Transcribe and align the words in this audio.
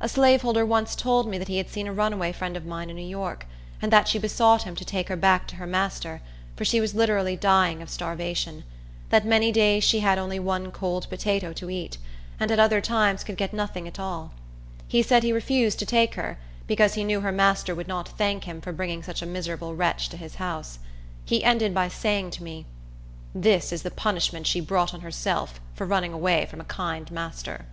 A 0.00 0.08
slaveholder 0.08 0.64
once 0.64 0.96
told 0.96 1.28
me 1.28 1.36
that 1.36 1.46
he 1.48 1.58
had 1.58 1.68
seen 1.68 1.86
a 1.86 1.92
runaway 1.92 2.32
friend 2.32 2.56
of 2.56 2.64
mine 2.64 2.88
in 2.88 2.96
New 2.96 3.06
York, 3.06 3.44
and 3.82 3.92
that 3.92 4.08
she 4.08 4.18
besought 4.18 4.62
him 4.62 4.74
to 4.74 4.82
take 4.82 5.10
her 5.10 5.14
back 5.16 5.46
to 5.48 5.56
her 5.56 5.66
master, 5.66 6.22
for 6.56 6.64
she 6.64 6.80
was 6.80 6.94
literally 6.94 7.36
dying 7.36 7.82
of 7.82 7.90
starvation; 7.90 8.64
that 9.10 9.26
many 9.26 9.52
days 9.52 9.84
she 9.84 10.00
had 10.00 10.18
only 10.18 10.38
one 10.38 10.70
cold 10.72 11.06
potato 11.10 11.52
to 11.52 11.68
eat, 11.68 11.98
and 12.40 12.50
at 12.50 12.58
other 12.58 12.80
times 12.80 13.22
could 13.22 13.36
get 13.36 13.52
nothing 13.52 13.86
at 13.86 14.00
all. 14.00 14.32
He 14.86 15.02
said 15.02 15.22
he 15.22 15.34
refused 15.34 15.78
to 15.80 15.84
take 15.84 16.14
her, 16.14 16.38
because 16.66 16.94
he 16.94 17.04
knew 17.04 17.20
her 17.20 17.30
master 17.30 17.74
would 17.74 17.86
not 17.88 18.08
thank 18.08 18.44
him 18.44 18.62
for 18.62 18.72
bringing 18.72 19.02
such 19.02 19.20
a 19.20 19.26
miserable 19.26 19.74
wretch 19.76 20.08
to 20.08 20.16
his 20.16 20.36
house. 20.36 20.78
He 21.26 21.44
ended 21.44 21.74
by 21.74 21.88
saying 21.88 22.30
to 22.30 22.42
me, 22.42 22.64
"This 23.34 23.70
is 23.70 23.82
the 23.82 23.90
punishment 23.90 24.46
she 24.46 24.60
brought 24.62 24.94
on 24.94 25.02
herself 25.02 25.60
for 25.74 25.86
running 25.86 26.14
away 26.14 26.46
from 26.46 26.62
a 26.62 26.64
kind 26.64 27.10
master." 27.10 27.66